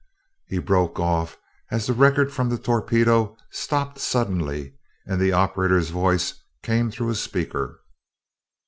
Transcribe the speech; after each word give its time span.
He 0.47 0.57
broke 0.57 0.99
off 0.99 1.37
as 1.69 1.85
the 1.85 1.93
record 1.93 2.33
from 2.33 2.49
the 2.49 2.57
torpedo 2.57 3.37
stopped 3.51 3.99
suddenly 3.99 4.73
and 5.05 5.21
the 5.21 5.31
operator's 5.31 5.91
voice 5.91 6.41
came 6.63 6.89
through 6.89 7.11
a 7.11 7.15
speaker. 7.15 7.79